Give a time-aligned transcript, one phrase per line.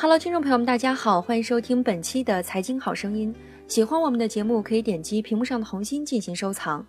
[0.00, 3.34] Hello，听众朋友们，大家好，欢迎收听本期的财经好声音。
[3.66, 6.86] 喜欢我们的节目，可以点击屏幕上的红心进行收藏。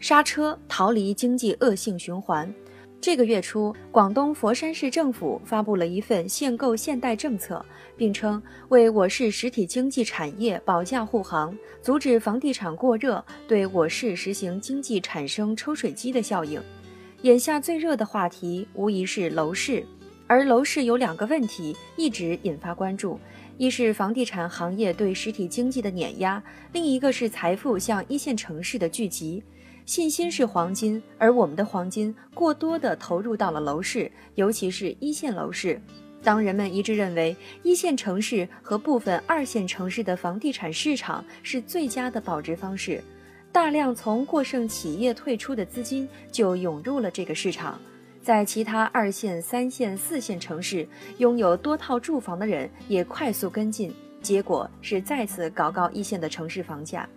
[0.00, 2.52] 刹车，逃离经济恶性循环。
[3.00, 7.64] 这个月初，广东佛山市政府发布了一份限购限贷政策，
[7.96, 16.60] 并称为我市实体经济产业保驾护航，阻止房地产过热，对我市实行经济产生抽水机的效应。
[17.22, 19.86] 眼下最热的话题无疑是楼市。
[20.28, 23.18] 而楼市有两个问题一直引发关注，
[23.58, 29.42] 一是房地产行业对实体经济的碾压，另一个是财富向一线城市的聚集。
[29.84, 35.80] 信心是黄金，而我们的黄金过多的投入到了楼市，尤其是一线楼市。
[36.24, 43.00] 当人们一致认为一线城市和部分二线城市的房地产市场是最佳的保值方式，
[43.52, 47.80] 大量从过剩企业退出的资金就涌入了这个市场。
[48.26, 50.84] 在其他二线、三线、四线城市
[51.18, 57.08] 拥有多套住房的人也快速跟进，结果是再次搞高一线的城市房价。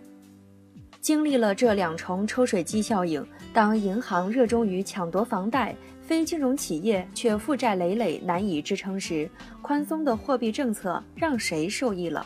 [1.00, 9.28] 经历了这两重抽水机效应，当银行热衷于抢夺房贷，非金融企业却负债累累难以支撑时，
[9.60, 12.24] 宽松的货币政策让谁受益了？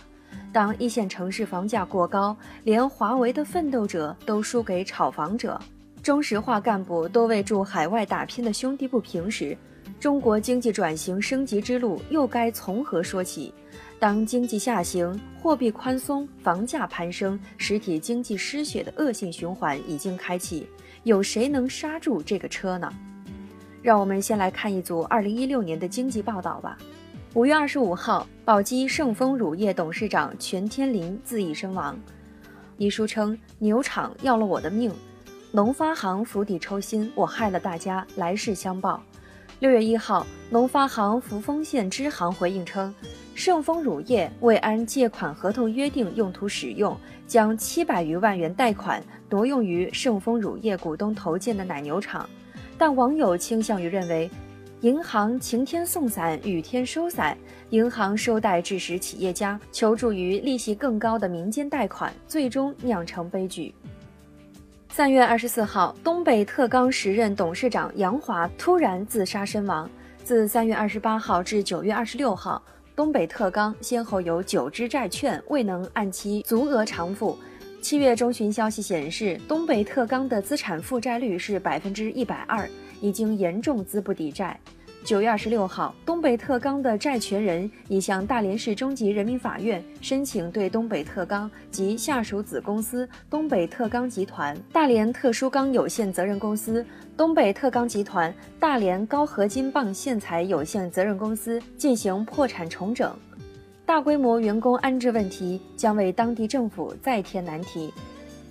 [0.53, 5.59] 当一线城市房价过高，连华为的奋斗者都输给炒房者。
[6.05, 9.56] 中石化干部都为驻海外打拼的兄弟不平时，
[9.98, 13.55] 中国经济转型升级之路又该从何说起？
[13.98, 20.69] 当经济下行、货币宽松、房价攀升、实体经济失血的恶性循环已经开启，
[21.05, 22.92] 有谁能刹住这个车呢？
[23.80, 26.77] 让我们先来看一组2016年的经济报道吧。
[27.32, 31.98] 5月25号，宝鸡盛丰乳业董事长全天林自缢身亡。
[32.77, 34.92] 遗书称：“牛场要了我的命。”
[35.55, 39.00] 农发行釜底抽薪，我害了大家，来世相报。
[39.60, 42.92] 六月一号，农发行扶风县支行回应称，
[43.36, 49.00] 盛丰乳业未按借款合同约定用途使用，将七百余万元贷款
[49.31, 52.28] 挪用于盛丰乳业股东投建的奶牛场。
[52.76, 54.28] 但网友倾向于认为，
[54.81, 57.38] 银行晴天送伞，雨天收伞，
[57.70, 63.72] 银行收贷致使企业家求助于利息更高的民间贷款，最终酿成悲剧。
[64.97, 69.91] 三月二十四号，东北特钢时任董事长杨华突然自杀身亡。
[70.22, 72.62] 自三月二十八号至九月二十六号，
[72.94, 77.37] 东北特钢先后有九只债券未能按期足额偿付。
[77.82, 84.56] 七月中旬消息显示，东北特钢的资产负债率是百分之一百二，已经严重资不抵债。
[85.04, 96.84] 九月二十六号，东北特钢的债权人已向大连市中级人民法院申请对东北特钢及下属子公司东北特钢集团、大连特殊钢有限责任公司、
[97.19, 103.14] 东北特钢集团、大连高合金棒线材有限责任公司进行破产重整。
[103.84, 107.93] 大规模员工安置问题将为当地政府再添难题。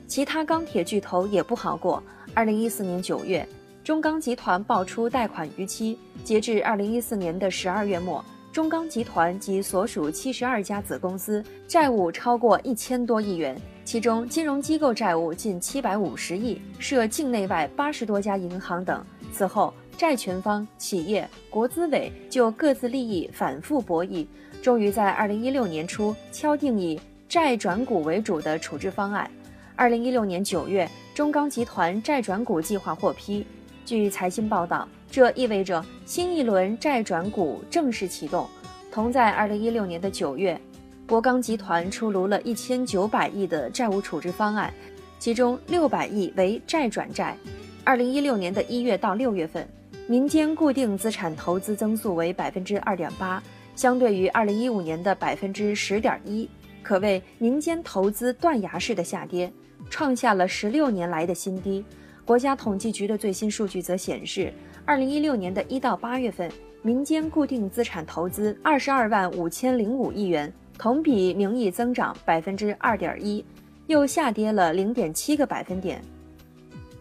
[0.05, 2.03] 其他钢铁巨头也不好过。
[2.35, 3.43] 二零一四年九月。
[3.83, 19.05] 中钢集团爆出贷款逾期，截至二零一四年的十二月末，中钢集团及所属七十二家子公司债务超过一千多亿元，其中金融机构债务近七百五十亿，涉境内外八十多家银行等。
[19.33, 24.25] 此后，债权方、企业、国资委就各自利益反复博弈，
[24.61, 29.29] 终于在二零一六年初敲定以债转股为主的处置方案。
[29.75, 33.45] 二零一六年九月，中钢集团债转股计划获批。
[33.85, 38.47] 据财新报道，这意味着新一轮债转股正式启动。
[38.91, 40.59] 同在二零一六年的九月，
[41.05, 44.73] 博钢集团出炉了一千九百亿的债务处置方案，
[45.19, 47.35] 其中六百亿为债转债。
[47.83, 49.67] 二零一六年的一月到六月份，
[50.07, 53.43] 民间固定资产投资增速为百分之二点八，
[53.75, 56.49] 相对于二零一五年的百分之十点一，
[56.81, 59.51] 可谓民间投资断崖式的下跌，
[59.89, 61.83] 创下了十六年来的新低。
[62.25, 64.53] 国家统计局的最新数据则显示，
[64.85, 66.49] 二零一六年的一到八月份，
[66.81, 73.43] 民间固定资产投资二十二万五千零五亿元，同比名义增长百分之二点一，
[73.87, 76.01] 又下跌了零点七个百分点。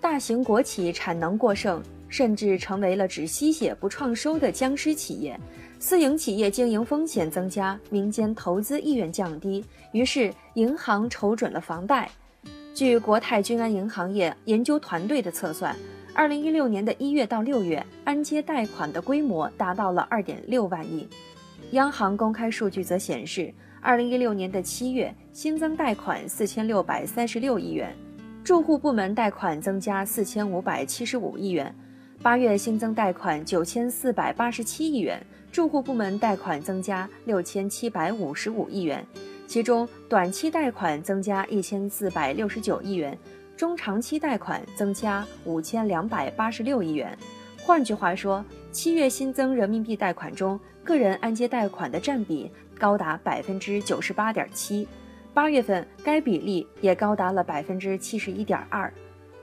[0.00, 5.38] 大型国企产能过剩，甚至成为了只吸血不创收的僵尸企业。
[5.78, 12.10] 私营企业经营风险增加，民间投资意愿降低，于是银行瞅准了房贷。
[12.74, 15.76] 据国泰君安银行业研究团队的测算，
[16.14, 21.06] 二零一六年的一月到六月，按揭贷款的规模达到了二点六万亿。
[21.72, 23.52] 央行公开数据则显示，
[23.82, 27.94] 二零一六年的七月新增贷款四千六百三十六亿元，
[28.42, 31.74] 住户部门贷款增加四千五百七十五亿元，
[32.22, 35.22] 八月新增贷款九千四百八十七亿元，
[35.52, 39.06] 住户部门贷款增加六千七百五十五亿元，
[39.52, 43.18] 其中短期贷款增加一千四百六十九亿元，
[43.54, 47.14] 中长期贷款增加五千两百八十六亿元。
[47.58, 54.88] 换句话说，七月新增人民币贷款中，个人按揭贷款的占比高达百分之九十八点七，
[55.34, 58.90] 八月份该比例也高达了百分之七十一点二。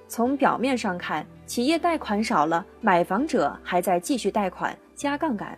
[0.08, 5.56] 从表面上看，企业贷款少了，买房者还在继续贷款加杠杆。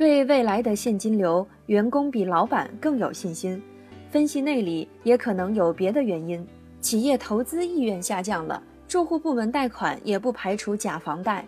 [0.00, 3.62] 对未来的现金流，员工比老板更有信心。
[4.08, 6.42] 分析内里也可能有别的原因，
[6.80, 11.46] 企业投资意愿下降了，住户部门贷款也不排除假房贷。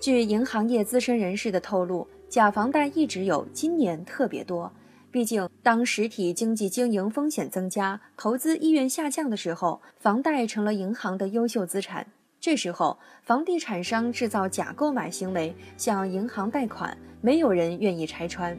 [0.00, 4.68] 据银行业资深人士的透露，假房贷一直有，今年特别多。
[5.12, 12.04] 毕竟，当实体经济经营风险增加、投资意愿下降的时候，房贷成了银行的优秀资产。
[12.40, 18.54] 这时候，房地产商制造假购买行为，向银行贷款，没有人愿意拆穿。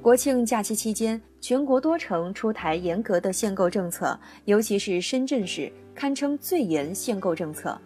[0.00, 7.76] 国庆假期期间，全国多城出台严格的限购政策，尤其是深圳市堪称最严限购政策。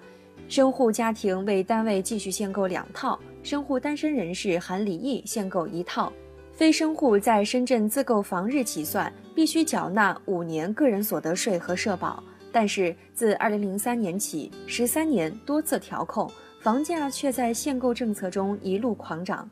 [0.50, 6.12] 生户家庭为单位继续限购两套，生户单身人士含离异限购一套。
[6.52, 12.22] 非生户在深圳自购房日起算，必须缴纳五年个人所得税和社保。
[12.52, 16.31] 但是自二零零三年起，十三年多次调控，
[16.64, 19.46] 房价却在限购政策中一路狂涨。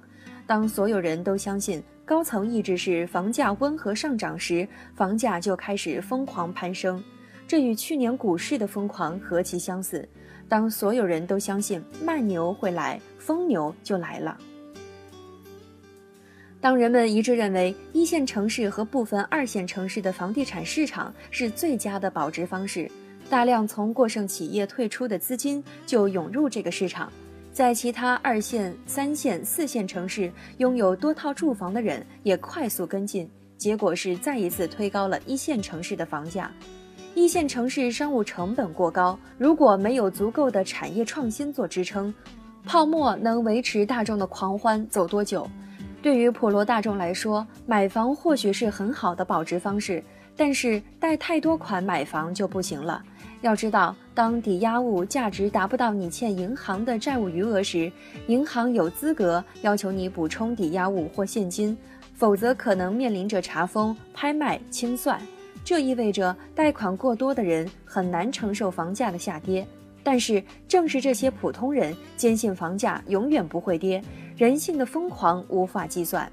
[0.46, 7.04] 当所有人都相信高层意志是房价温和上涨时，房价就开始疯狂攀升。
[7.46, 10.08] 这与去年股市的疯狂何其相似！
[10.48, 14.38] 当所有人都相信慢牛会来，疯牛就来了。
[16.62, 22.90] 当人们一致认为一线城市和部分二线城市的房地产市场是最佳的保值方式，
[23.32, 27.10] 大量从过剩企业退出的资金就涌入这个市场，
[27.50, 33.26] 在其他二线、三线、四线城市拥有多套住房的人也快速跟进，
[33.56, 36.52] 结果是再一次推高了一线城市的房价。
[37.14, 42.12] 一线城市商务成本过高，如果没有足够的产业创新做支撑，
[42.66, 45.48] 泡沫能维持大众的狂欢走多久？
[46.02, 50.04] 对于普罗大众来说，买房或许是很好的保值方式，
[50.36, 53.02] 但是贷太多款买房就不行了。
[53.42, 57.90] 要知道，当抵押物价值达不到你欠银行的债务余额时，
[58.28, 61.76] 银行有资格要求你补充抵押物或现金，
[62.14, 65.20] 否则可能面临着查封、拍卖、清算。
[65.64, 69.66] 这意味着贷款过多的人很难承受房价的下跌。
[70.04, 74.02] 但是，正是这些普通人坚信房价永远不会跌。
[74.36, 76.30] 人性的疯狂无法计算，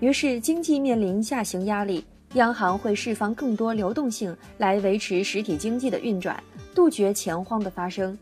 [0.00, 6.42] 于是经济面临下行压力，央行会释放更多流动性来维持实体经济的运转，
[6.74, 8.16] 杜绝钱荒的发生。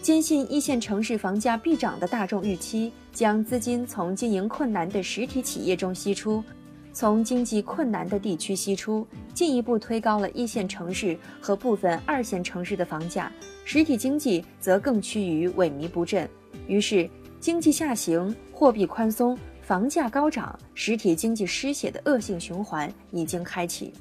[0.00, 6.42] 坚信一线城市房价必涨的大众预期，将资金从经营困难的实体企业中吸出，
[6.94, 13.30] 从经济困难的地区吸出，进一步推高了一线城市和部分二线城市的房价，
[13.66, 16.26] 实体经济则更趋于萎靡不振。
[16.66, 17.08] 于是。
[17.40, 19.34] 经济下行、货币宽松、
[19.70, 23.92] 房价高涨、实体经济失血的恶性循环已经开启。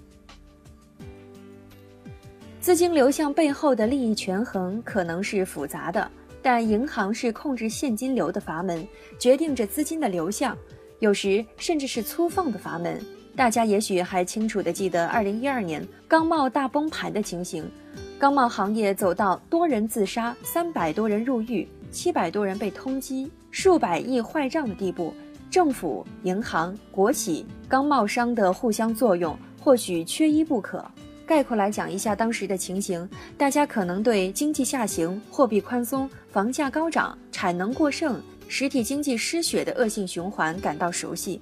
[2.60, 6.10] 资金流向背后的利益权衡可能是复杂的，
[6.42, 8.83] 但银行是控制现金流的阀门，
[9.19, 10.57] 决定着资金的流向，
[10.98, 13.00] 有时甚至是粗放的阀门。
[13.36, 17.70] 大家也许还清楚地记得2012年钢贸大崩盘的情形，
[18.17, 21.67] 钢贸行业走到多人自杀、三百多人入狱。
[21.91, 25.13] 七百多人被通缉，数百亿坏账的地步，
[25.50, 30.84] 政府、银行、国企、钢贸商的互相作用，或许缺一不可。
[31.25, 41.41] 概括来讲一下当时的情形，大家可能对经济下行、货币宽松、房价高涨、产能过剩、实体经济失血的恶性循环感到熟悉。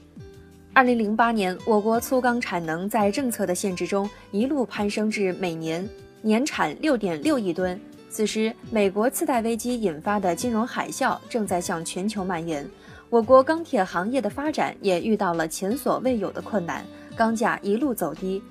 [0.74, 5.88] 二零零八年，我国粗钢产能在政策的限制中一路攀升至每年
[6.22, 7.80] 年产六点六亿吨。
[8.10, 12.68] 此时，美国次贷危机引发的金融海啸正在向全球蔓延，
[13.10, 16.86] 我国钢铁行业的发展也遇到了前所未有的困难，
[17.16, 18.42] 钢价一路走低。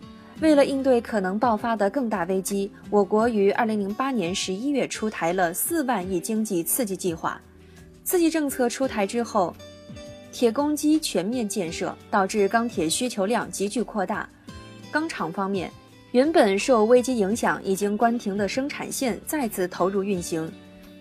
[0.40, 7.40] 为了应对可能爆发的更大危机，我国于二零零八年十一月出台了四万亿经济刺激计划。
[8.04, 9.54] 刺激政策出台之后，
[10.32, 14.28] 铁公鸡全面建设，导致钢铁需求量急剧扩大。
[14.90, 15.70] 钢厂方面。
[16.12, 20.50] 原本受危机影响已经关停的生产线再次投入运行，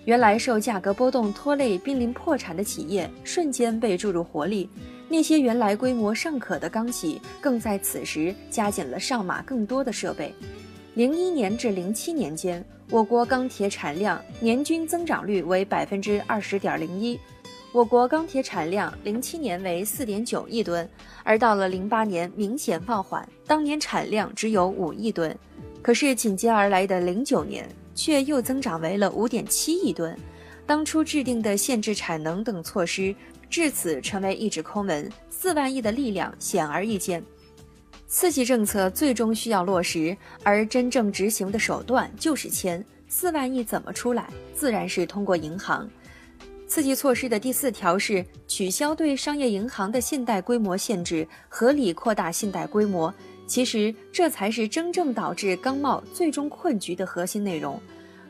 [0.05, 4.69] 原来受价格波动拖累、濒临破产的企业瞬间被注入活力，
[5.09, 10.31] 那些原来规模尚可的钢企更在此时加紧了上马更多的设备。
[10.93, 17.19] 零一年至零七年间，我国钢铁产量年均增长率为百分之二十点零一，
[17.71, 20.87] 我国钢铁产量零七年为四点九亿吨，
[21.23, 25.35] 而到了零八年明显放缓，当年产量只有五亿吨。
[25.81, 30.15] 可是紧接而来的零九年却又增长为了五点七亿吨。
[30.67, 33.15] 当初制定的限制产能等措施，
[33.49, 35.09] 至此成为一纸空文。
[35.29, 37.23] 四万亿的力量显而易见，
[38.07, 42.83] 刺激政策最终需要落实，而真正执行的手段就是钱。
[43.07, 44.27] 四万亿怎么出来？
[44.55, 45.87] 自然是通过银行。
[46.67, 53.13] 刺激措施的第四条是取消对商业银行的信贷规模限制，合理扩大信贷规模。
[53.47, 57.79] 其实这才是真正导致钢贸最终困局的核心内容。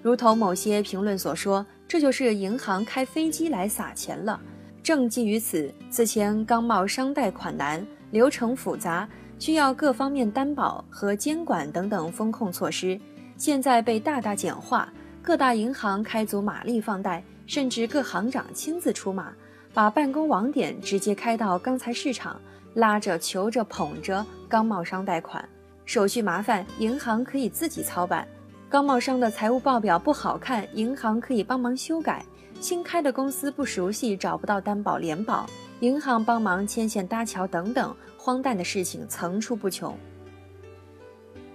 [0.01, 4.39] 如同某些评论所说，这就是银行开飞机来撒钱了。
[4.83, 12.99] 正基于此，此前钢贸商贷款难、流程复杂，需要各方面担保和监管等等风控措施，
[13.37, 14.91] 现在被大大简化。
[15.23, 19.33] 各大银行开足马力放贷，甚至各行长亲自出马，
[19.73, 22.39] 把办公网点直接开到钢材市场。
[22.75, 25.43] 拉着、求着、捧着钢贸商贷款，
[25.85, 28.23] 手续麻烦，银行可以自己操办；
[28.69, 32.21] 钢贸商的财务报表不好看，银行可以帮忙修改；
[32.59, 35.45] 新开的公司不熟悉，找不到担保联保，
[35.79, 39.97] 银行帮忙牵线搭桥等等，荒诞的事情层出不穷。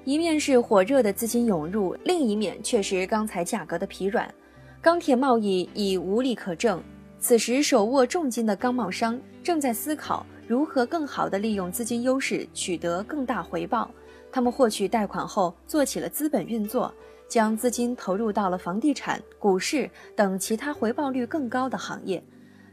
[0.04, 4.32] 一面是火热的资金涌入，另一面却是钢材价格的疲软，
[4.80, 6.82] 钢铁贸易已无利可挣。
[7.18, 10.24] 此时，手握重金的钢贸商正在思考。
[10.50, 13.88] 如何更好地利用资金优势取得更大回报？
[14.32, 16.92] 他们获取贷款后做起了资本运作，
[17.28, 22.20] 将资金投入到了房地产、股市等其他回报率更高的行业。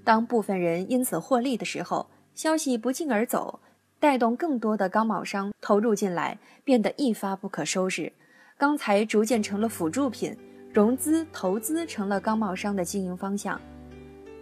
[0.04, 3.60] 当部分人因此获利的时候，消息不胫而走，
[4.00, 8.12] 带动更多的钢贸商投入进来，变得一发不可收拾。
[8.58, 10.36] 钢材逐渐成了辅助品，
[10.74, 13.62] 融资投资成了钢贸商的经营方向。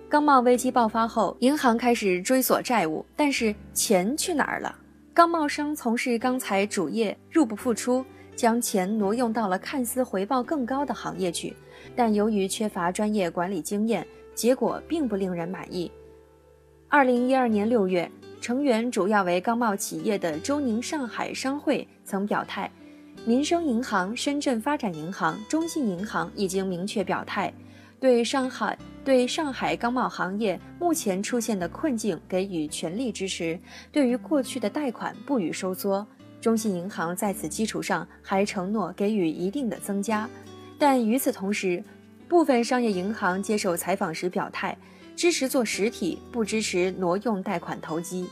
[0.08, 4.74] 钢贸危机爆发后，银行开始追索债务，但是钱去哪儿了？
[5.14, 11.56] 钢贸商从事钢材主业，入不敷出，将钱挪用到了看似回报更高的行业去，
[11.96, 15.92] 但由于缺乏专业管理经验，结果并不令人满意。
[16.88, 18.10] 二零一二年六月，
[18.40, 22.70] 成员主要为钢贸企业的周宁上海商会曾表态，
[23.26, 27.52] 民生银行、深圳发展银行、中信银行已经明确表态。
[28.00, 33.58] 对上海对上海钢贸行业目前出现的困境给予全力支持，
[33.92, 36.06] 对于过去的贷款不予收缩。
[36.42, 40.28] 中信银行在此基础上还承诺给予一定的增加，
[40.80, 41.84] 但与此同时，
[42.28, 44.76] 部分商业银行接受采访时表态，
[45.16, 48.28] 支持做实体，不支持挪用贷款投机。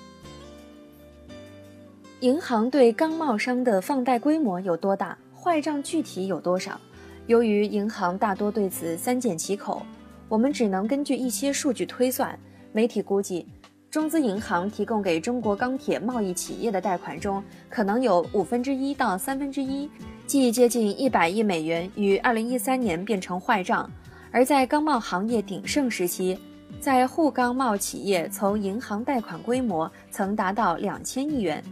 [2.21, 5.15] 银行对钢贸商的放贷规模有多大？
[5.39, 6.81] 坏账具体有多少？
[7.27, 9.85] 由于银行大多对此三缄其口，
[10.33, 12.35] 我们只能根据一些数据推算。
[12.71, 13.45] 媒体估计，
[13.91, 19.87] 中资银行提供给中国钢铁贸易企业的贷款中，可能有五分之一到三分之一，
[20.25, 23.87] 即接近一百亿美元，于二零一三年变成坏账。
[24.31, 26.35] 而在钢贸行业鼎盛时期，
[26.79, 31.63] 在沪钢贸企业从银行贷款规模曾达到两千亿元。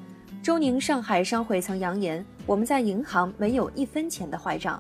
[0.44, 4.80] 周宁上海商会曾扬言：“我们在银行没有一分钱的坏账。”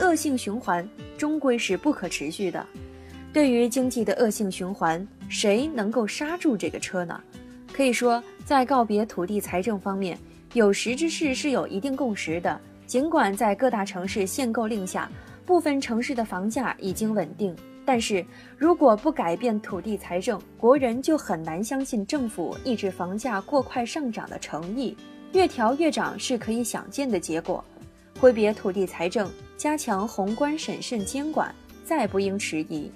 [0.00, 0.86] 恶性循环
[1.16, 2.66] 终归是不可持续的。
[3.32, 7.18] 对于经济的恶性循环，谁能够刹住这个车呢？
[7.72, 10.18] 可以说，在告别土地财政方面，
[10.52, 12.60] 有识之士是有一定共识的。
[12.86, 15.10] 尽管在各大城市限购令下，
[15.46, 18.22] 部分城市的房价已经稳定，但是
[18.58, 24.94] 如果不改变土地财政，国人就很难相信政府抑制房价过快上涨的诚意。
[25.32, 27.64] 越调越涨是可以想见的结果。
[28.20, 29.30] 挥别土地财政。
[29.56, 32.90] 加强宏观审慎监管，再不应迟疑。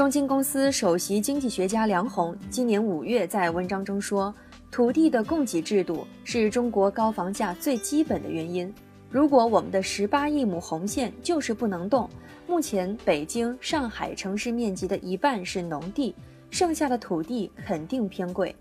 [0.00, 4.34] 中金公司首席经济学家梁红今年五月在文章中说
[4.72, 8.72] ：“土地的供给制度是中国高房价最基本的原因。
[9.10, 12.08] 如果我们的十八亿亩红线就是不能动，
[12.46, 16.14] 目前北京、上海城市面积的一半是农地，
[16.48, 18.56] 剩下的土地肯定偏贵。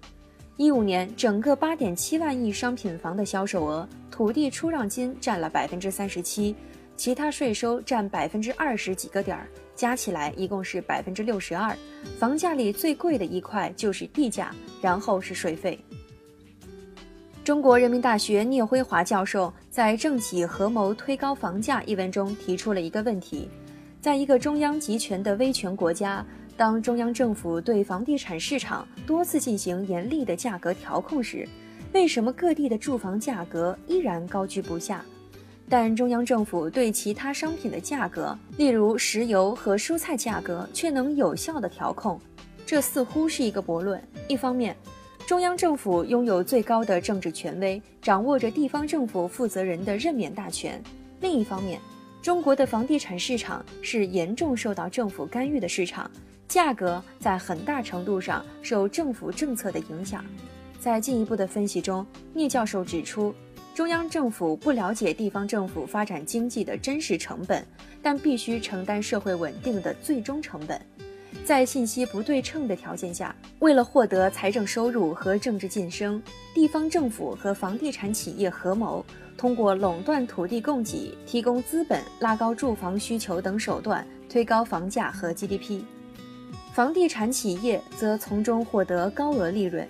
[0.58, 6.54] 一五年整个八点七万亿商品房的销售额，土地出让金占了百分之三十七。”
[6.98, 9.48] 其他税收占百分之二十几个点儿，
[9.80, 11.74] 加起来一共是百分之六十二。
[12.18, 15.80] 房价里最贵的一块就是地价，然后是税费。
[17.46, 23.48] 中国人民大学聂辉华教授在《政企合谋推高房价》一文中提出了一个问题：
[24.02, 26.26] 在一个中央集权的威权国家，
[26.58, 31.48] 当中央政府对房地产市场多次进行严厉的价格调控时，
[31.94, 35.06] 为什么各地的住房价格依然高居不下？
[35.70, 42.20] 但中央政府对其他商品的价格，例如石油和蔬菜价格，却能有效的调控。
[42.66, 44.02] 这似乎是一个驳论。
[44.28, 44.76] 一方面，
[45.28, 50.74] 中央政府拥有最高的政治权威，掌握着地方政府负责人的任免大权；
[51.22, 51.80] 另一方面，
[52.20, 56.10] 中国的房地产市场是严重受到政府干预的市场，
[56.48, 60.26] 价格在很大程度上受政府政策的影响。
[60.80, 63.36] 在进一步的分析中，聂教授指出，
[63.80, 67.66] 中央政府不了解地方政府发展经济的真实成本，
[68.02, 70.78] 但必须承担社会稳定的最终成本。
[71.46, 76.22] 在信息不对称的条件下，为了获得财政收入和政治晋升，
[76.54, 79.06] 地方政府和房地产企业合谋，
[79.38, 85.84] 通过垄断土地供给、提供资本、拉高住房需求等手段，推高房价和 GDP。
[86.74, 89.88] 房地产企业则从中获得高额利润。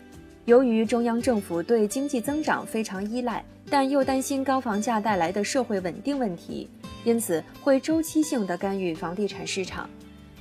[0.49, 6.67] 由于中央政府对经济增长非常依赖，但又担心高房价带来的社会稳定问题，
[7.03, 9.87] 因此会周期性的干预房地产市场。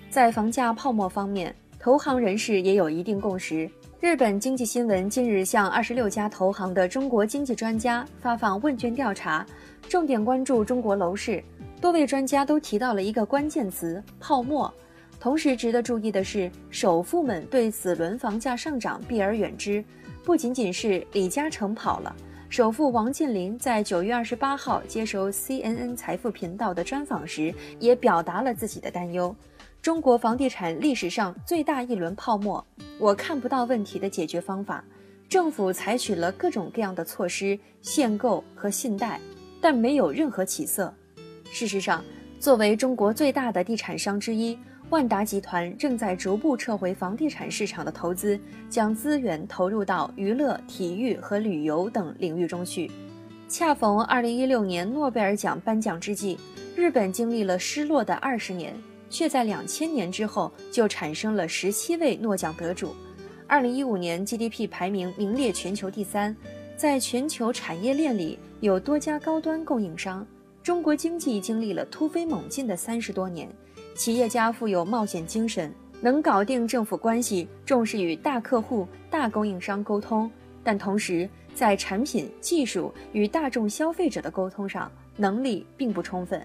[0.09, 3.71] 在房价泡沫方面，投行人士也有一定共识。
[4.01, 9.45] 日本经济新闻近日向二十六家投行的中国经济专家发放问卷调查，
[9.91, 11.45] 重点关注中国楼市。
[11.83, 14.73] 多位专家都提到了一个关键词“泡沫”。
[15.21, 19.85] 同时值得注意的是，首富们对此轮房价上涨避而远之。
[20.25, 22.15] 不仅仅是李嘉诚跑了，
[22.49, 29.35] 首富王健林在九月二十八号接受 CNN 财富频道的专访时，也表达了自己的担忧。
[29.83, 32.65] 中国房地产历史上最大一轮泡沫，
[32.99, 34.85] 我看不到问题的解决方法。
[35.29, 39.21] 政府采取了各种各样的措施，限购和信贷，
[39.61, 40.93] 但没有任何起色。
[41.45, 42.05] 事实上，
[42.41, 44.59] 作为中国最大的地产商之一，
[44.91, 48.41] 万达集团正在逐步撤回房地产市场的投资，
[48.71, 52.91] 将资源投入到娱乐、体育和旅游等领域中去。
[53.49, 56.39] 恰逢2016年诺贝尔奖颁奖之际，
[56.75, 58.75] 日本经历了失落的二十年。
[59.11, 62.95] 却在两千年之后就产生了十七位诺奖得主。
[63.47, 66.37] 二零一五年 GDP 排名名列全球第三，
[66.77, 70.27] 在全球产业链里有多家高端供应商。
[70.63, 73.49] 中国经济经历了突飞猛进的三十多年，
[73.99, 80.31] 企业家富有冒险精神，能搞定政府关系，重视与大客户、大供应商沟通，
[80.63, 86.41] 但同时在产品、技术与大众消费者的沟通上能力并不充分。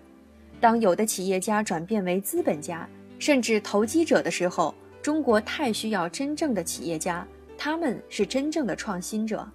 [0.60, 2.90] 当有的企业家转变为资本家，
[3.20, 7.24] 甚至投机者的时候，中国太需要真正的企业家，
[7.56, 9.48] 他们是真正的创新者，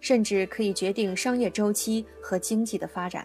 [0.00, 3.24] 甚至可以决定商业周期和经济的发展。